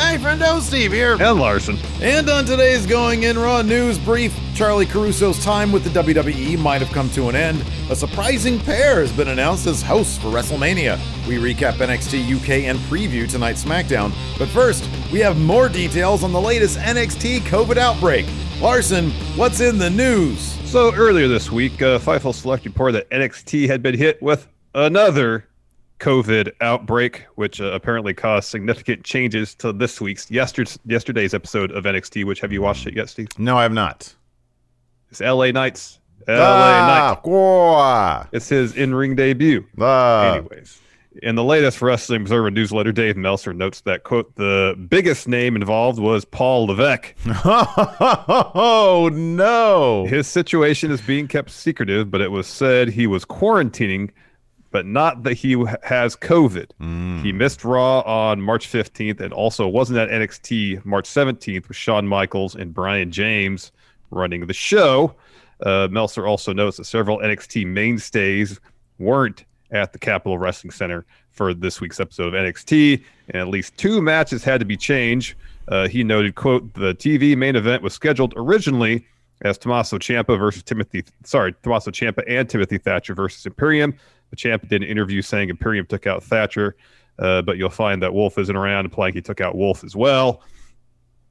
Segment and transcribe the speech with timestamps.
[0.00, 1.12] Hey, friendo, Steve here.
[1.20, 1.76] And Larson.
[2.00, 6.80] And on today's Going In Raw news brief, Charly Caruso's time with the WWE might
[6.80, 7.62] have come to an end.
[7.90, 10.98] A surprising pair has been announced as hosts for WrestleMania.
[11.28, 14.12] We recap NXT UK and preview tonight's SmackDown.
[14.38, 18.24] But first, we have more details on the latest NXT COVID outbreak.
[18.58, 20.40] Larson, what's in the news?
[20.68, 25.49] So earlier this week, uh, Fightful Select reported that NXT had been hit with another
[26.00, 31.84] COVID outbreak, which uh, apparently caused significant changes to this week's yesterday, yesterday's episode of
[31.84, 32.24] NXT.
[32.24, 33.28] Which have you watched it yet, Steve?
[33.38, 34.14] No, I have not.
[35.10, 36.00] It's LA Knights.
[36.26, 38.28] LA ah, Knights.
[38.32, 39.64] It's his in-ring debut.
[39.78, 40.34] Ah.
[40.34, 40.80] Anyways,
[41.22, 45.98] in the latest Wrestling Observer newsletter, Dave Meltzer notes that quote the biggest name involved
[45.98, 47.14] was Paul Levesque.
[47.44, 50.06] oh no!
[50.06, 54.10] His situation is being kept secretive, but it was said he was quarantining
[54.70, 56.68] but not that he has COVID.
[56.80, 57.24] Mm.
[57.24, 62.06] He missed Raw on March 15th and also wasn't at NXT March 17th with Shawn
[62.06, 63.72] Michaels and Brian James
[64.10, 65.14] running the show.
[65.64, 68.60] Uh, Meltzer also notes that several NXT mainstays
[68.98, 73.76] weren't at the Capitol Wrestling Center for this week's episode of NXT, and at least
[73.76, 75.34] two matches had to be changed.
[75.68, 79.06] Uh, he noted, "quote The TV main event was scheduled originally
[79.42, 83.94] as Tommaso Ciampa versus Timothy, sorry, Tommaso Ciampa and Timothy Thatcher versus Imperium."
[84.30, 86.76] The champ did an interview saying Imperium took out Thatcher,
[87.18, 90.42] uh, but you'll find that Wolf isn't around, implying he took out Wolf as well.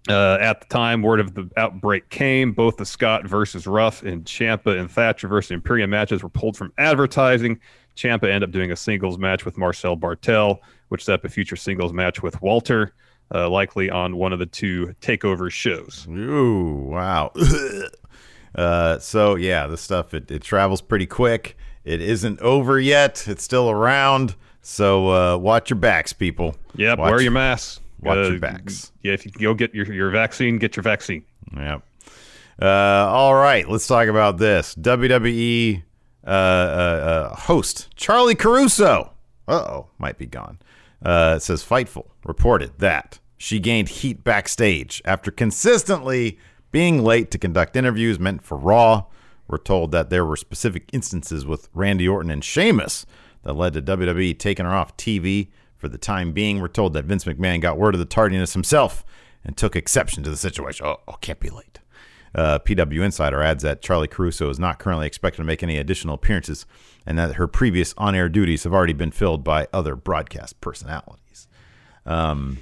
[0.08, 2.52] Uh, at the time, word of the outbreak came.
[2.54, 6.72] Both the Scott versus Ruff and Ciampa and Thatcher versus Imperium matches were pulled from
[6.78, 7.60] advertising.
[7.96, 11.58] Ciampa ended up doing a singles match with Marcel Barthel, which set up a future
[11.58, 12.94] singles match with Walter,
[13.34, 16.08] uh, likely on one of the two takeover shows.
[16.10, 17.34] Ooh, wow.
[18.56, 21.58] uh, so yeah, the stuff it, it travels pretty quick.
[21.84, 23.28] It isn't over yet.
[23.28, 24.36] It's still around.
[24.62, 26.56] So uh, watch your backs, people.
[26.76, 27.80] Yep, watch, wear your masks.
[28.02, 28.92] Watch uh, your backs.
[29.02, 31.24] Yeah, if you go get your, your vaccine, get your vaccine.
[31.56, 31.84] Yep.
[32.62, 34.76] Uh, all right, let's talk about this.
[34.76, 35.84] WWE
[36.26, 39.14] uh, uh, uh, host Charly Caruso.
[39.48, 40.60] Uh oh, might be gone.
[41.02, 46.38] it says Fightful reported that she gained heat backstage after consistently
[46.72, 49.06] being late to conduct interviews meant for Raw.
[49.50, 53.06] We're told that there were specific instances with Randy Orton and Sheamus
[53.42, 56.60] that led to WWE taking her off TV for the time being.
[56.62, 59.04] We're told that Vince McMahon got word of the tardiness himself
[59.44, 60.86] and took exception to the situation.
[60.86, 61.80] Oh, oh can't be late.
[62.36, 66.14] Uh, PW Insider adds that Charly Caruso is not currently expected to make any additional
[66.14, 66.68] appearances
[67.08, 71.48] and that her previous on air duties have already been filled by other broadcast personalities.
[72.06, 72.60] Um,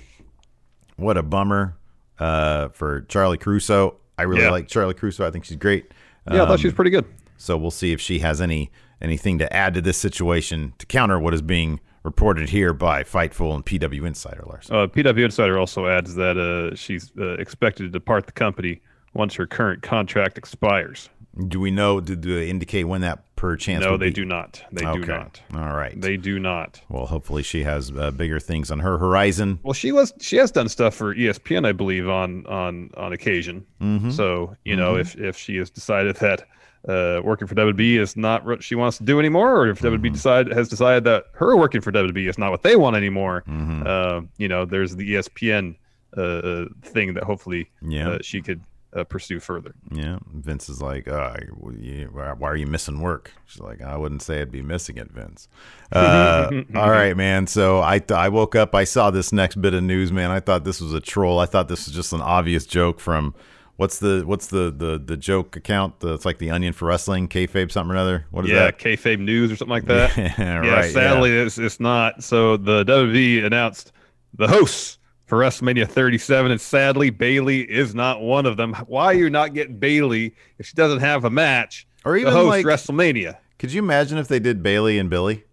[0.95, 1.75] what a bummer
[2.17, 3.97] uh, for Charly Caruso.
[4.17, 4.51] I really Yeah.
[4.51, 5.27] like Charly Caruso.
[5.27, 5.91] I think she's great.
[6.31, 7.05] Yeah, I thought she was Um, pretty good.
[7.37, 8.71] so we'll see if she has any
[9.01, 13.53] anything to add to this situation to counter what is being reported here by Fightful
[13.53, 14.75] and PW Insider, Larson.
[14.75, 18.81] Uh, PW Insider also adds that uh, she's uh, expected to depart the company
[19.13, 21.09] once her current contract expires.
[21.47, 21.99] Do we know?
[22.01, 23.83] Do they indicate when that per chance?
[23.83, 24.13] no, they be?
[24.13, 24.63] do not.
[24.71, 24.99] They okay.
[25.01, 25.41] do not.
[25.53, 25.99] All right.
[25.99, 26.81] They do not.
[26.89, 29.59] well, hopefully she has uh, bigger things on her horizon.
[29.63, 33.65] Well, she was she has done stuff for ESPN, I believe, on on on occasion.
[33.81, 34.11] Mhm.
[34.11, 36.43] So you know, if if she has decided that
[36.87, 39.95] uh, working for WB is not what she wants to do anymore, or if Mm-hmm.
[40.07, 43.43] WB decide has decided that her working for WB is not what they want anymore,
[43.47, 43.85] Mhm.
[43.85, 45.75] uh, you know, there's the ESPN
[46.15, 48.09] uh, uh, thing that hopefully Yeah.
[48.11, 48.61] uh, she could
[48.97, 49.75] uh, pursue further.
[49.91, 51.35] Yeah, Vince is like, uh,
[51.79, 53.31] you- why are you missing work?
[53.45, 55.47] She's like, I wouldn't say I'd be missing it, Vince.
[55.91, 57.47] Uh, all right, man.
[57.47, 60.31] So I th- I woke up, I saw this next bit of news, man.
[60.31, 61.39] I thought this was a troll.
[61.39, 63.33] I thought this was just an obvious joke from
[63.77, 65.99] what's the what's the the the joke account?
[66.01, 68.25] The, it's like the Onion for wrestling, kayfabe something or other.
[68.31, 68.55] What is that?
[68.55, 68.79] yeah, that?
[68.79, 70.17] kayfabe news or something like that.
[70.17, 72.23] Yeah, yeah, right, sadly, It's, it's not.
[72.23, 73.91] So the WWE announced
[74.33, 74.97] the hosts
[75.27, 78.73] for WrestleMania 37, and sadly, Bayley is not one of them.
[78.87, 81.85] Why are you not getting Bayley if she doesn't have a match?
[82.05, 83.37] Or even host like- WrestleMania.
[83.59, 85.43] Could you imagine if they did Bayley and Billy?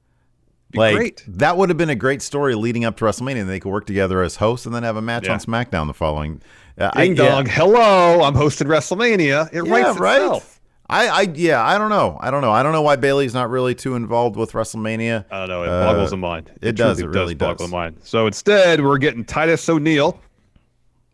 [0.75, 1.25] Like great.
[1.29, 3.87] that would have been a great story leading up to WrestleMania, and they could work
[3.87, 5.35] together as hosts and then have a match Yeah.
[5.35, 6.41] on SmackDown the following.
[6.79, 7.29] Uh, I- Ding yeah.
[7.29, 9.49] dong, hello, I'm hosting WrestleMania.
[9.53, 10.43] It Yeah, writes right.
[10.89, 12.19] I, I, yeah, I don't know.
[12.21, 12.53] I don't know.
[12.53, 15.25] I don't know why Bayley's not really too involved with WrestleMania.
[15.31, 15.63] I don't know.
[15.63, 16.51] It Uh, boggles the mind.
[16.61, 17.71] it does, truly it really boggle does.
[17.71, 17.97] the mind.
[18.05, 20.21] So instead, we're getting Titus O'Neil.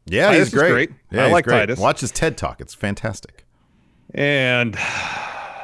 [0.06, 0.70] yeah, Titus he's great.
[0.72, 0.90] great.
[1.12, 1.58] Yeah, I like great.
[1.60, 1.78] Titus.
[1.78, 2.60] Watch his TED talk.
[2.60, 3.44] It's fantastic.
[4.12, 4.76] And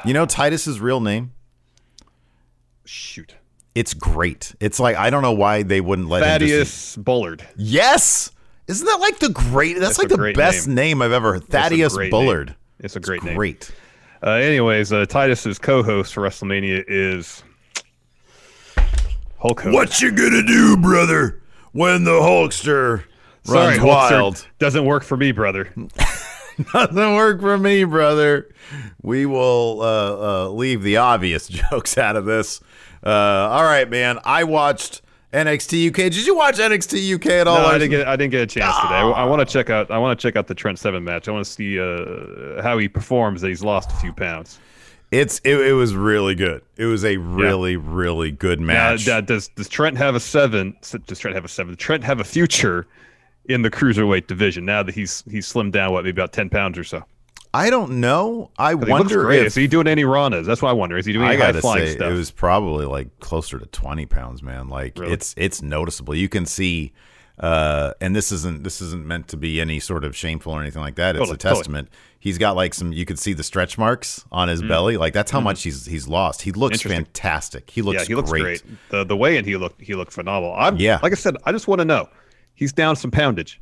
[0.05, 1.33] You know Titus's real name?
[2.85, 3.35] shoot,
[3.75, 4.55] It's great.
[4.61, 6.47] It's like I don't know why they wouldn't let him.
[6.47, 7.47] Just, Thaddeus Bullard.
[7.57, 8.31] yes,
[8.67, 9.73] isn't that like the great?
[9.77, 10.75] That's, That's like the best name.
[10.75, 11.01] name.
[11.01, 11.39] I've ever.
[11.39, 12.47] Thaddeus Bullard.
[12.47, 12.55] name.
[12.79, 13.35] It's a great name.
[13.35, 13.69] Great.
[14.23, 17.43] Uh, anyways, uh, Titus's co-host for WrestleMania is
[19.37, 19.73] Hulk Hogan.
[19.73, 21.41] What you gonna do, brother,
[21.71, 23.03] when the Hulkster
[23.43, 24.47] Sorry, runs Hulkster wild?
[24.59, 25.71] Doesn't work for me, brother.
[26.73, 28.49] Doesn't work for me, brother.
[29.03, 32.59] We will uh, uh, leave the obvious jokes out of this.
[33.05, 34.19] Uh, all right, man.
[34.25, 35.01] I watched
[35.33, 35.95] NXT UK.
[35.95, 37.57] Did you watch NXT UK at all?
[37.57, 38.07] No, I didn't get.
[38.07, 38.95] I didn't get a chance today.
[38.95, 39.91] I, I want to check out.
[39.91, 41.27] I want to check out the Trent Seven match.
[41.27, 43.41] I want to see uh, how he performs.
[43.41, 44.59] That he's lost a few pounds.
[45.11, 46.63] It's it, it was really good.
[46.77, 49.05] It was a really really good match.
[49.07, 50.75] now, does does Trent have a seven?
[50.81, 51.73] Does Trent have a seven?
[51.75, 52.87] Does Trent have a future
[53.45, 55.91] in the cruiserweight division now that he's he's slimmed down?
[55.91, 57.03] What maybe about ten pounds or so?
[57.57, 58.51] I don't know.
[58.57, 59.39] I wonder great.
[59.41, 60.45] if Is he doing any Ranas?
[60.45, 60.97] That's what I wonder.
[60.97, 62.11] Is he doing any high gotta flying say stuff?
[62.11, 64.69] it was probably like closer to twenty pounds, man.
[64.69, 65.13] Like Really?
[65.13, 66.13] it's it's noticeable.
[66.15, 66.93] You can see,
[67.39, 70.81] uh, and this isn't this isn't meant to be any sort of shameful or anything
[70.81, 71.15] like that.
[71.15, 71.59] It's Totally, a totally.
[71.59, 71.89] testament.
[72.19, 72.91] He's got like some.
[72.91, 74.97] You could see the stretch marks on his belly.
[74.97, 76.41] Like that's how much he's he's lost.
[76.41, 76.81] He looks.
[76.81, 77.69] Fantastic.
[77.69, 78.41] He looks yeah, he looks great.
[78.41, 78.63] great.
[78.89, 80.53] The the way and he looked he looked phenomenal.
[80.57, 80.99] I'm Yeah.
[81.01, 82.09] like I said, I just want to know.
[82.53, 83.59] He's down some poundage.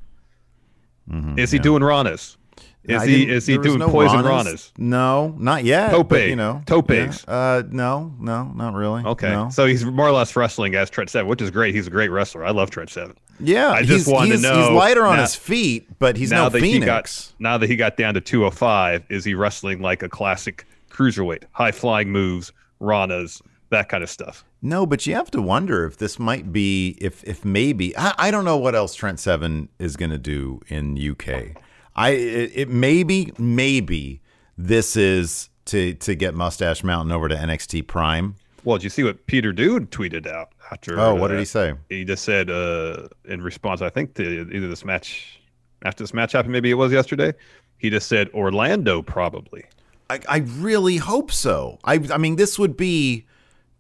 [1.12, 2.38] Mm-hmm, is he doing Ranas?
[2.88, 4.72] Is I he is he doing no poison Ranas.
[4.78, 5.90] No, not yet.
[5.92, 6.10] Tope.
[6.10, 6.94] but, you know, Topes.
[6.94, 7.12] yeah.
[7.34, 9.04] Uh, no, no, not really.
[9.04, 9.50] Okay, No.
[9.50, 11.74] so he's more or less wrestling as Trent Seven, which is great.
[11.74, 12.46] He's a great wrestler.
[12.46, 13.16] I love Trent Seven.
[13.40, 16.44] Yeah, I just wanted to know he's lighter on now- his feet, but he's now
[16.44, 16.80] no that Phoenix.
[16.80, 20.66] he got now that he got down to 205, is he wrestling like a classic
[20.90, 23.42] cruiserweight, high flying moves, Ranas,
[23.72, 24.46] that kind of stuff?
[24.62, 28.32] No, but you have to wonder if this might be if if maybe I, I
[28.32, 31.58] don't know what else Trent Seven is going to do in UK.
[31.96, 34.22] I it, it maybe maybe
[34.58, 38.36] this is to to get Mustache Mountain over to NXT Prime.
[38.64, 41.00] Well, did you see what Pete Dunne tweeted out after?
[41.00, 41.74] Oh, what did uh, he say?
[41.90, 45.40] He just said uh, in response, I think to either this match
[45.84, 47.34] after this match happened, maybe it was yesterday.
[47.78, 49.66] He just said Orlando probably.
[50.10, 51.80] I, I really hope so.
[51.84, 53.26] I I mean this would be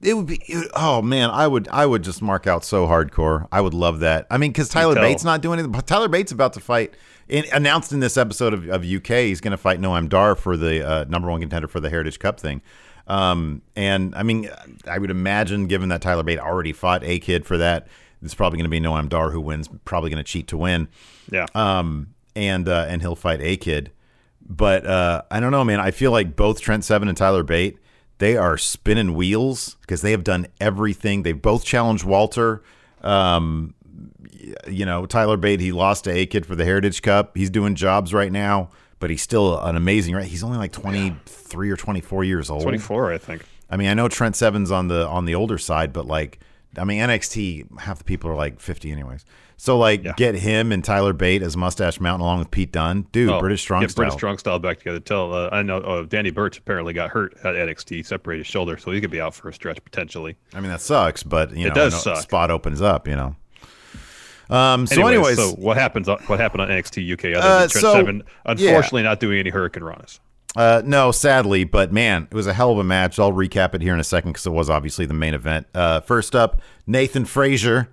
[0.05, 3.47] it would be it- oh man I would I would just mark out so hardcore.
[3.51, 4.27] I would love that.
[4.29, 4.95] I mean because Tyler.
[4.95, 5.79] Bates not doing anything.
[5.81, 6.93] Tyler Bates about to fight.
[7.27, 10.55] In, announced in this episode of, of UK, he's going to fight Noam Dar for
[10.55, 12.61] the uh, number one contender for the Heritage Cup thing.
[13.07, 14.47] Um, and I mean,
[14.87, 17.87] I would imagine, given that Tyler Bate already fought A-Kid for that,
[18.21, 19.67] it's probably going to be Noam Dar who wins.
[19.85, 20.87] Probably going to cheat to win
[21.31, 21.47] Yeah.
[21.55, 23.91] um, and uh, and he'll fight A-Kid.
[24.47, 25.79] But uh, I don't know, man.
[25.79, 27.79] I feel like both Trent Seven and Tyler Bate,
[28.17, 31.23] they are spinning wheels because they have done everything.
[31.23, 32.63] They've both challenged Walter.
[33.01, 33.75] Um,
[34.67, 37.35] you know, Tyler Bate, he lost to A-Kid for the Heritage Cup.
[37.35, 38.69] He's doing jobs right now,
[38.99, 40.15] but he's still an amazing.
[40.15, 42.63] Right, he's only like twenty three or twenty four years old.
[42.63, 43.45] 24, I think.
[43.69, 46.39] I mean, I know Trent Seven's on the on the older side, but like,
[46.77, 49.25] I mean, NXT half the people are like fifty anyways.
[49.57, 50.11] So like, Yeah.
[50.17, 53.29] get him and Tyler Bate as Mustache Mountain along with Pete Dunne, dude.
[53.29, 54.03] Oh, British strong get style.
[54.03, 54.99] British strong style back together.
[54.99, 58.77] Tell uh, I know uh, Danny Burch apparently got hurt at NXT, separated his shoulder,
[58.77, 60.35] so he could be out for a stretch potentially.
[60.53, 62.17] I mean, that sucks, but you It know, does suck.
[62.17, 63.35] spot opens up, you know.
[64.49, 64.85] Um.
[64.85, 66.07] So, Anyways, anyways, so what happens?
[66.07, 67.33] on- What happened on NXT UK?
[67.35, 70.19] Other Uh, than Trent so, Seven, unfortunately, not doing any Hurricane Ranas.
[70.55, 73.19] Uh, no, sadly, but man, it was a hell of a match.
[73.19, 75.67] I'll recap it here in a second because it was obviously the main event.
[75.73, 77.89] Uh, first up, Nathan Frazer,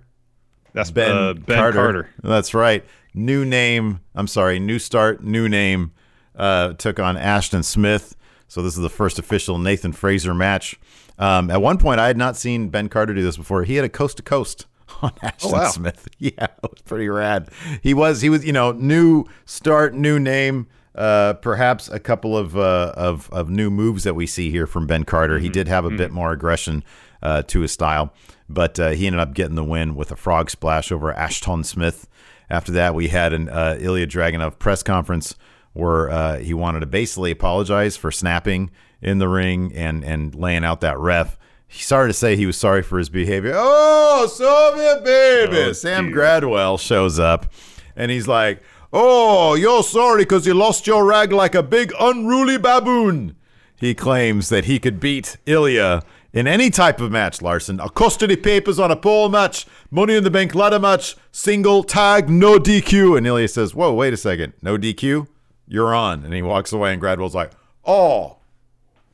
[0.73, 1.77] That's Ben, uh, Ben Carter.
[1.77, 2.09] Carter.
[2.23, 2.85] That's right.
[3.13, 3.99] New name.
[4.15, 4.59] I'm sorry.
[4.59, 5.23] New start.
[5.23, 5.91] New name.
[6.35, 8.15] Uh, took on Ashton Smith.
[8.47, 10.79] So this is the first official Nathan Frazer match.
[11.19, 13.63] Um, at one point, I had not seen Ben Carter do this before.
[13.63, 14.65] He had a coast to coast
[15.01, 15.69] on Ashton wow.
[15.69, 16.07] Smith.
[16.17, 17.49] Yeah, it was pretty rad.
[17.81, 18.21] He was.
[18.21, 18.45] He was.
[18.45, 20.67] You know, new start, new name.
[20.95, 24.85] Uh, perhaps a couple of, uh, of of new moves that we see here from
[24.87, 25.39] Ben Carter.
[25.39, 26.83] He did have a bit more aggression
[27.21, 28.13] uh, to his style,
[28.47, 32.07] but uh, he ended up getting the win with a frog splash over Ashton Smith.
[32.49, 35.35] After that, we had an uh, Ilya Dragunov press conference
[35.73, 38.69] where uh, he wanted to basically apologize for snapping
[39.01, 41.39] in the ring and and laying out that ref.
[41.67, 43.53] He started to say he was sorry for his behavior.
[43.55, 45.69] Oh, Soviet baby!
[45.69, 46.11] Oh, Sam.
[46.11, 47.51] Gradwell shows up,
[47.95, 48.61] and he's like,
[48.93, 53.35] "Oh, you're sorry because you lost your rag like a big unruly baboon."
[53.75, 57.79] He claims that he could beat Ilya in any type of match, Larson.
[57.79, 62.29] A custody papers on a pole match, money in the bank ladder match, single tag,
[62.29, 63.17] no DQ.
[63.17, 64.53] And Ilya says, Whoa, wait a second.
[64.61, 65.27] No DQ?
[65.67, 66.23] You're on.
[66.23, 67.51] And he walks away, and Gradwell's like,
[67.85, 68.37] Oh,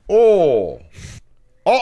[0.09, 0.81] oh,
[1.65, 1.81] oh.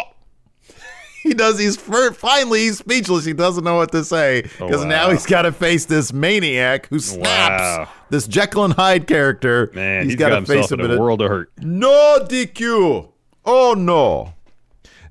[1.28, 1.60] He does.
[1.60, 3.26] He's finally he's speechless.
[3.26, 6.88] He doesn't know what to say because Oh, now he's got to face this maniac
[6.88, 7.62] who snaps.
[7.62, 7.90] Wow.
[8.10, 9.70] This Jekyll and Hyde character.
[9.76, 11.52] Man, he's he's got got to face him in a world of hurt.
[11.58, 13.12] no DQ.
[13.46, 14.34] Oh no.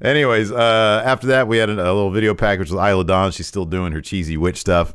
[0.02, 3.30] Anyways, uh, after that, we had a, a little video package with Isla Dawn.
[3.32, 4.94] She's still doing her cheesy witch stuff.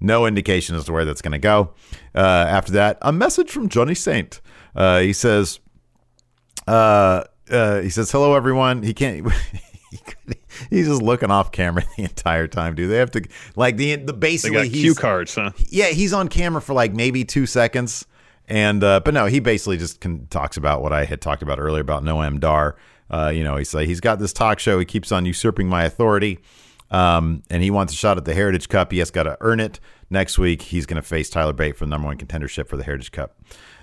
[0.00, 1.74] No indication as to where that's going to go.
[2.14, 4.40] Uh, after that, a message from Johnny Saint.
[4.74, 5.60] Uh, he says,
[6.66, 8.82] uh, uh, he says, hello, everyone.
[8.82, 9.26] He can't.
[10.70, 12.90] He's just looking off camera the entire time, dude.
[12.90, 13.22] They have to
[13.56, 15.52] like the the basically cue cards, huh?
[15.68, 18.06] yeah, he's on camera for like maybe two seconds,
[18.46, 21.58] and uh, but no, he basically just can, talks about what I had talked about
[21.58, 22.76] earlier about Noam Dar.
[23.10, 24.78] Uh, you know, he's like he's got this talk show.
[24.78, 26.38] He keeps on usurping my authority,
[26.90, 28.92] um, and he wants a shot at the Heritage Cup.
[28.92, 29.80] He has got to earn it.
[30.10, 32.84] Next week, he's going to face Tyler Bate for the number one contendership for the
[32.84, 33.36] Heritage Cup.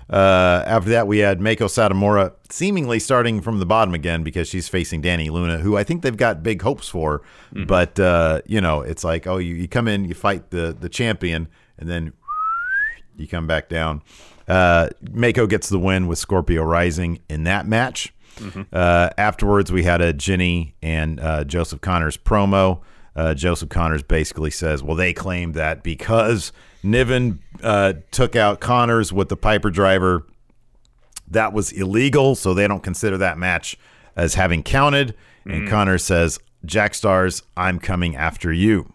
[0.08, 4.68] Uh, after that, we had Meiko Satomura seemingly starting from the bottom again because she's
[4.68, 7.22] facing Dani Luna, who I think they've got big hopes for.
[7.52, 10.88] But uh, you know, it's like, oh, you, you come in, you fight the the
[10.88, 11.48] champion,
[11.78, 12.12] and then
[13.16, 14.02] you come back down.
[14.46, 18.12] Uh, Meiko gets the win with Scorpio Rising in that match.
[18.72, 22.80] Uh, afterwards, we had a Jinny and uh, Joseph Conners promo.
[23.16, 26.52] Uh, Joseph Conners basically says, well, they claim that because
[26.90, 30.24] Niven uh, took out Conners with the Piper driver,
[31.28, 33.76] that was illegal, so they don't consider that match
[34.14, 35.14] as having counted.
[35.44, 38.92] And Conners says, Jack Starz, I'm coming after you.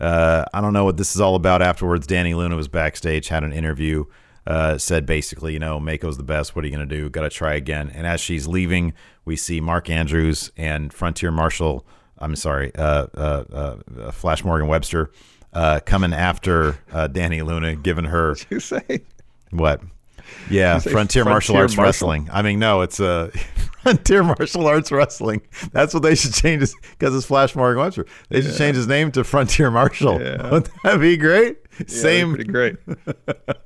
[0.00, 1.62] Uh, I don't know what this is all about.
[1.62, 4.04] Afterwards, Dani Luna was backstage, had an interview,
[4.46, 6.56] uh, said basically, you know, Meiko's the best.
[6.56, 7.08] What are you going to do?
[7.08, 7.90] Got to try again.
[7.94, 8.92] And as she's leaving,
[9.24, 11.86] we see Mark Andrews and Frontier Marshal,
[12.18, 15.10] I'm sorry, uh, uh, uh, Flash Morgan Webster,
[15.58, 19.02] uh, coming after uh, Dani Luna, giving her You say?
[19.50, 19.80] what?
[20.50, 21.84] Yeah, say Frontier, Martial Arts Martial?
[21.84, 22.28] Wrestling.
[22.32, 23.30] I mean, no, it's uh,
[23.82, 25.40] Frontier Martial Arts Wrestling.
[25.72, 28.06] That's what they should change his because it's Flash Morgan Webster.
[28.28, 30.20] They should change his name to Frontier Martial.
[30.20, 30.42] Yeah.
[30.50, 31.56] Wouldn't that be great?
[31.56, 32.76] Yeah, that'd be Same pretty great.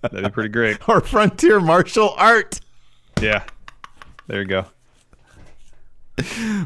[0.03, 0.89] That'd be pretty great.
[0.89, 2.61] or Frontier Martial Art
[3.21, 3.45] Yeah.
[4.29, 4.67] There you go.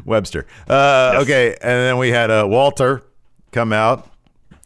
[0.05, 0.45] Webster.
[0.69, 1.23] Uh, Yes.
[1.23, 3.03] Okay, and then we had uh, Walter
[3.51, 4.09] come out.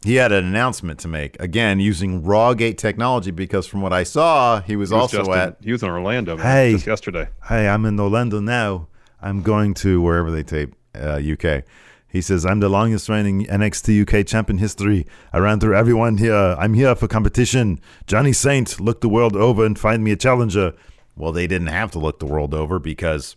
[0.04, 4.60] He had an announcement to make again using Rawgate technology because from what I saw,
[4.60, 6.72] he was He was also just in- at he was in Orlando man, Hey.
[6.72, 7.28] just yesterday.
[7.48, 8.88] Hey, I'm in Orlando now.
[9.20, 11.62] I'm going to wherever they tape uh, UK.
[12.08, 15.06] He says, I'm the longest reigning NXT UK champion history.
[15.32, 16.34] I ran through everyone here.
[16.58, 17.80] I'm here for competition.
[18.06, 20.74] Johnny Saint, look the world over and find me a challenger.
[21.16, 23.36] Well, they didn't have to look the world over because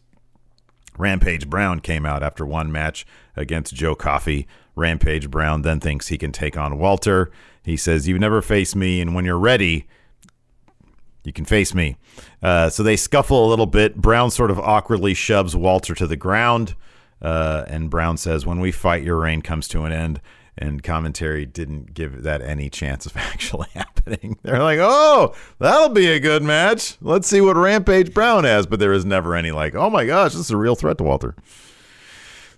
[0.98, 3.06] Rampage Brown came out after one match
[3.36, 4.48] against Joe Coffey.
[4.76, 7.32] Rampage Brown then thinks he can take on Walter.
[7.64, 9.88] He says, You've never faced me, and when you're ready,
[11.24, 11.98] you can face me.
[12.42, 13.96] Uh, so they scuffle a little bit.
[13.96, 16.76] Brown sort of awkwardly shoves Walter to the ground.
[17.22, 20.22] Uh, and Brown says, When we fight, your reign comes to an end.
[20.58, 24.38] And commentary didn't give that any chance of actually happening.
[24.44, 26.98] They're like, Oh, that'll be a good match.
[27.02, 28.66] Let's see what Rampage Brown has.
[28.68, 31.04] But there is never any, like, Oh my gosh, this is a real threat to
[31.04, 31.36] Walter.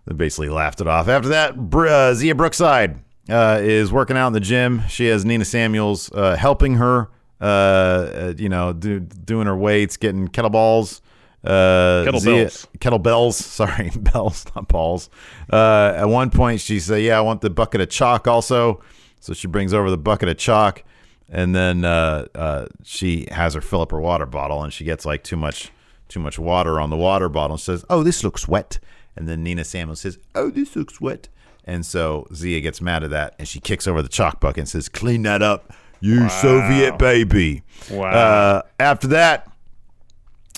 [0.08, 1.08] They basically laughed it off.
[1.10, 3.00] After that, Br- uh, Xia Brookside
[3.30, 4.84] uh, is working out in the gym.
[4.88, 7.10] She has Nina Samuels uh, helping her,
[7.42, 11.02] uh, you know, do, doing her weights, getting kettlebells.
[11.44, 12.68] Uh, Kettlebells.
[12.68, 13.34] Xia- kettlebells.
[13.42, 15.10] Sorry, bells, not balls.
[15.52, 18.82] Uh, at one point, she said, "Yeah, I want the bucket of chalk also."
[19.20, 20.84] So she brings over the bucket of chalk,
[21.30, 25.06] and then uh, uh, she has her fill up her water bottle, and she gets
[25.06, 25.72] like too much,
[26.08, 27.56] too much water on the water bottle.
[27.56, 28.80] And says, "Oh, this looks wet."
[29.16, 31.30] And then Nina Samuels says, "Oh, this looks wet."
[31.66, 34.70] And so Xia gets mad at that, and she kicks over the chalk bucket and
[34.70, 38.10] says, "Clean that up, you Soviet baby." Wow.
[38.10, 39.52] Uh, after that,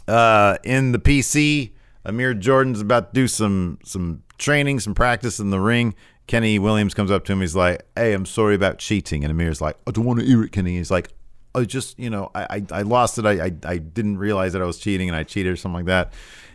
[0.07, 1.71] uh, in the PC,
[2.05, 5.95] Amir Jordan's about to do some some training, some practice in the ring.
[6.27, 7.41] Kenny Williams comes up to him.
[7.41, 10.43] He's like, "Hey, I'm sorry about cheating." And Amir's like, "I don't want to hear
[10.43, 11.09] it, Kenny." He's like,
[11.55, 13.25] oh, just you know, I I, I lost it.
[13.25, 15.85] I, I I didn't realize that I was cheating and I cheated or something like
[15.85, 16.13] that.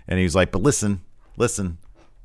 [0.08, 1.00] And he was like, but listen,
[1.36, 1.78] listen,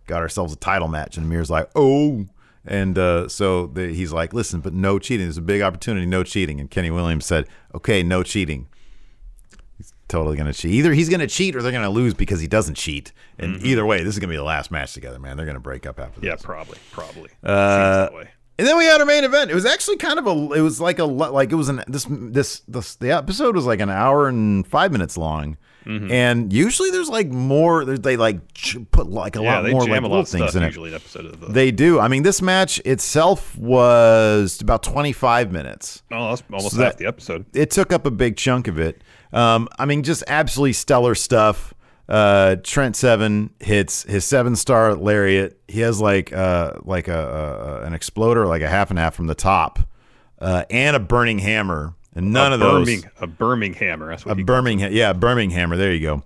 [0.08, 1.18] got ourselves a title match.
[1.18, 2.26] And Amir's like, oh.
[2.66, 5.26] And uh, so the, he's like, listen, but no cheating.
[5.26, 6.60] There's a big opportunity, no cheating.
[6.60, 8.68] And Kenny Williams said, okay, no cheating.
[9.78, 10.74] He's totally going to cheat.
[10.74, 13.14] Either he's going to cheat or they're going to lose because he doesn't cheat.
[13.40, 15.38] And either way, this is going to be the last match together, man.
[15.38, 16.42] They're going to break up after Yeah, this.
[16.42, 17.30] probably, probably.
[17.42, 18.30] Uh, Seems that way.
[18.60, 19.50] And then we had our main event.
[19.50, 20.54] It was actually kind of a.
[20.54, 23.80] It was like a like it was an this this this the episode was like
[23.80, 25.58] an hour and five minutes long.
[25.86, 26.12] Mm-hmm.
[26.12, 27.86] And usually there's like more.
[27.86, 30.64] They like ch- put like a Yeah, lot more like a little things stuff in
[30.64, 30.68] it.
[30.68, 31.48] usually an episode of the.
[31.48, 32.00] They do.
[32.02, 36.04] I mean, this match itself was about 25 minutes.
[36.12, 37.46] oh, that's almost So half that- the episode.
[37.54, 39.02] It took up a big chunk of it.
[39.32, 41.74] Um, I mean, just absolutely stellar stuff.
[42.10, 45.62] Uh, Trent Seven hits his seven star lariat.
[45.68, 49.28] He has like uh, like a, a an exploder, like a half and half from
[49.28, 49.78] the top,
[50.40, 51.94] uh, and a burning hammer.
[52.16, 54.00] And none a of those a Birmingham.
[54.00, 55.56] What a Birmingham, yeah, Birmingham.
[55.60, 55.78] Hammer.
[55.78, 56.24] There you go.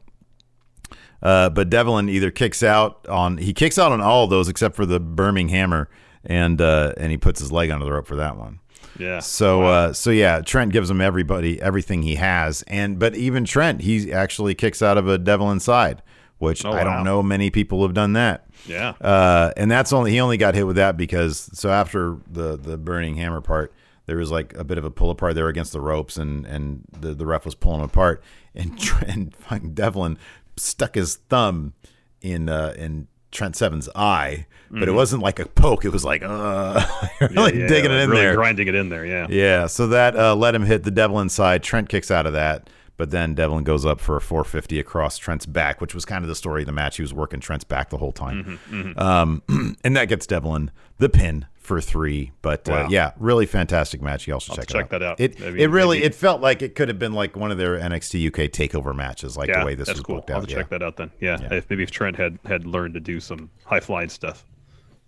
[1.22, 4.78] Uh, but Devlin either kicks out on he kicks out on all of those except
[4.78, 5.90] for the Birmingham, hammer,
[6.24, 8.60] and uh, and he puts his leg under the rope for that one.
[9.00, 9.20] Yeah.
[9.20, 13.82] So uh, so yeah, Trent gives him everybody everything he has, and but even Trent
[13.82, 16.02] he actually kicks out of a Devlin side,
[16.38, 16.96] which Oh, I wow.
[16.96, 18.48] don't know many people have done that.
[18.68, 18.94] Yeah.
[19.02, 22.78] Uh, and that's only he only got hit with that because so after the the
[22.78, 23.74] burning hammer part,
[24.06, 26.84] there was like a bit of a pull apart there against the ropes, and and
[27.00, 28.24] the, the ref was pulling him apart,
[28.54, 30.18] and Trent fucking Devlin
[30.56, 31.74] stuck his thumb
[32.22, 36.24] in uh, in Trent Seven's eye, but it wasn't like a poke; it was like
[36.24, 36.86] uh,
[37.22, 37.60] really Mm-hmm.
[37.60, 38.36] Yeah, digging it in really there.
[38.36, 39.06] grinding it in there.
[39.06, 39.28] Yeah.
[39.30, 41.62] Yeah, so that uh, let him hit the Devlin side.
[41.64, 45.46] Trent kicks out of that, but then Devlin goes up for a 450 across Trent's
[45.46, 46.96] back, which was kind of the story of the match.
[46.98, 49.44] He was working Trent's back the whole time, Mm-hmm, Um,
[49.84, 52.32] and that gets Devlin the pin for three.
[52.42, 54.28] But uh, yeah, really fantastic match.
[54.28, 55.20] You also I'll check, check it that out.
[55.20, 57.58] It Maybe- it really maybe- it felt like it could have been like one of
[57.58, 60.16] their NXT UK takeover matches, like yeah, the way this that's was cool.
[60.18, 60.44] booked I'll out.
[60.48, 60.58] to Yeah.
[60.58, 61.10] check that out then.
[61.20, 61.54] Yeah, Yeah.
[61.56, 64.46] If, maybe if Trent had had learned to do some high flying stuff,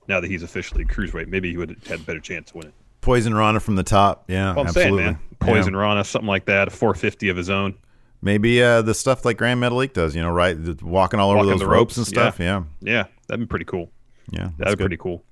[0.07, 2.67] now that he's officially cruiserweight, maybe he would have had a better chance to win
[2.67, 2.73] it.
[3.01, 4.23] Poison Rana from the top.
[4.27, 5.03] Yeah, Well, I'm absolutely.
[5.03, 5.19] saying, man.
[5.39, 7.75] Poison Rana, something like that, a 450 of his own.
[8.21, 10.15] Maybe uh, the stuff like Grand Metalik does.
[10.15, 10.57] You know, right?
[10.81, 12.39] Walking all over Walking those ropes, ropes, and stuff.
[12.39, 13.91] Yeah, Yeah, that'd be pretty cool.
[14.31, 14.49] yeah.
[14.57, 14.77] That'd be good.
[14.79, 15.23] pretty cool.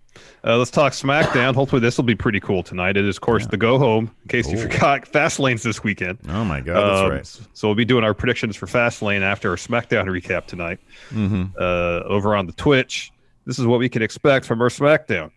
[0.46, 1.56] Uh, let's talk SmackDown.
[1.56, 2.98] Hopefully, this will be pretty cool tonight.
[2.98, 4.12] It is, of course, the go home.
[4.24, 6.20] In case you forgot, Fastlane's this weekend.
[6.28, 7.48] Oh my god, that's Um, right.
[7.54, 10.80] So we'll be doing our predictions for Fastlane after our SmackDown recap tonight.
[11.12, 11.44] Mm-hmm.
[11.58, 13.12] Uh, over on the Twitch,
[13.46, 15.32] this is what we can expect from our SmackDown.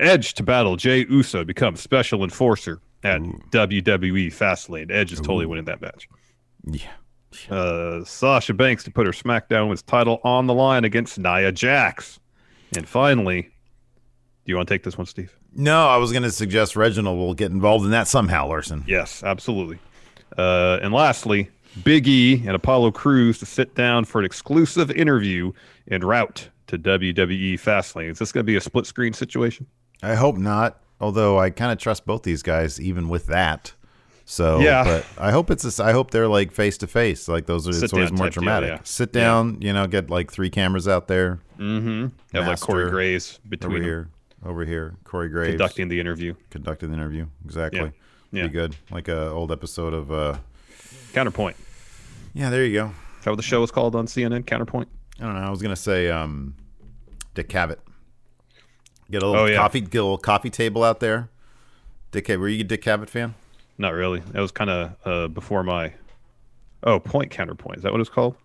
[0.00, 4.90] Edge to battle Jey Uso become special enforcer at WWE Fastlane.
[4.90, 6.08] Edge is totally winning that match.
[6.64, 6.90] Yeah.
[7.50, 12.18] Uh, Sasha Banks to put her SmackDown with title on the line against Nia Jax.
[12.74, 13.50] And finally,
[14.46, 15.36] do you want to take this one, Steve?
[15.54, 18.84] No, I was going to suggest Reginald will get involved in that somehow, Larson.
[18.86, 19.78] Yes, absolutely.
[20.38, 21.50] Uh, and lastly,
[21.84, 25.52] Big E and Apollo Crews to sit down for an exclusive interview
[25.90, 28.10] en route to WWE Fastlane.
[28.12, 29.66] Is this going to be a split screen situation?
[30.02, 30.80] I hope not.
[31.00, 33.74] Although I kind of trust both these guys, even with that.
[34.24, 34.82] So, Yeah.
[34.84, 35.78] but I hope it's.
[35.78, 37.28] A, I hope they're like face to face.
[37.28, 37.84] Like those are.
[37.84, 38.68] It's always more type deal, dramatic.
[38.70, 38.78] yeah.
[38.82, 39.58] Sit down.
[39.60, 41.38] You know, get like three cameras out there.
[41.58, 42.06] Mm-hmm.
[42.36, 44.08] Have like Corey Graves between here,
[44.44, 44.94] over here.
[45.04, 46.34] Corey Graves conducting the interview.
[46.50, 47.26] Conducting the interview.
[47.44, 47.80] Exactly.
[47.80, 47.90] Yeah.
[48.32, 48.42] Yeah.
[48.44, 48.76] Be good.
[48.90, 50.10] Like a old episode of.
[50.12, 50.38] uh
[51.12, 51.56] Counterpoint.
[52.34, 52.86] Yeah, there you go.
[53.18, 54.44] Is that what the show is called on CNN?
[54.46, 54.88] Counterpoint.
[55.18, 55.40] I don't know.
[55.40, 56.54] I was gonna say um,
[57.34, 57.78] Dick Cavett.
[59.10, 59.56] Get a little Oh, yeah.
[59.56, 59.80] coffee.
[59.80, 61.30] Get a little coffee table out there.
[62.10, 63.34] Dick, were you a Dick Cavett fan?
[63.78, 64.20] Not really.
[64.32, 65.92] That was kind of uh, before my.
[66.82, 67.78] Oh, point counterpoint.
[67.78, 68.36] Is that what it's called?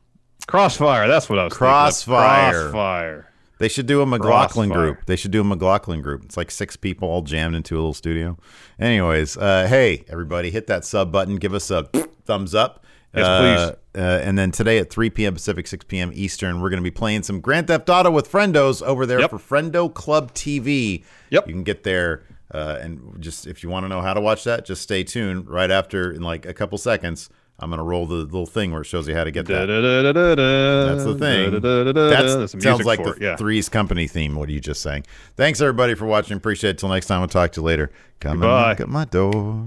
[0.48, 1.08] Crossfire.
[1.08, 1.54] That's what I was.
[1.54, 2.52] Crossfire.
[2.72, 3.31] Crossfire.
[3.62, 4.94] They should do a McLaughlin Crossfire.
[4.94, 5.06] group.
[5.06, 6.26] They should do a McLaughlin group.
[6.26, 8.38] It's like six people all jammed into a little studio.
[8.80, 11.36] Anyways, uh, hey everybody, hit that sub button.
[11.38, 11.84] Give us a
[12.26, 12.84] thumbs up.
[13.14, 15.34] Yes, Uh, uh, and then today at 3 p.m.
[15.34, 16.12] Pacific, 6 p.m.
[16.14, 19.32] Eastern, we're going to be playing some Grand Theft Auto with Friendos over there Yep.
[19.32, 21.04] for Friendo Club TV.
[21.30, 21.46] Yep.
[21.48, 22.24] You can get there.
[22.54, 25.50] Uh, and just if you want to know how to watch that, just stay tuned.
[25.50, 27.30] Right after, in like a couple seconds,
[27.62, 29.68] I'm going to roll the little thing where it shows you how to get that.
[29.68, 31.62] That's the thing.
[31.62, 33.16] That sounds like the.
[33.22, 33.36] Yeah.
[33.36, 34.36] Three's Company theme.
[34.36, 35.06] What are you just saying?
[35.36, 36.38] Thanks everybody for watching.
[36.38, 36.78] Appreciate it.
[36.80, 37.92] Till next time, we'll talk to you later.
[38.20, 39.66] Come and knock at my door.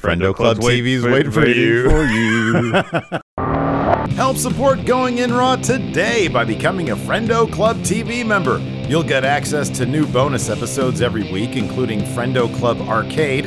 [0.00, 1.90] Friendo Club wait- TV's wait- waiting for waiting you.
[1.90, 2.72] for you.
[4.16, 8.58] Help support Going In Raw today by becoming a Friendo Club TV member.
[8.88, 13.46] You'll get access to new bonus episodes every week, including Friendo Club Arcade,